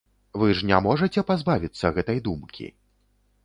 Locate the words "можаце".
0.85-1.25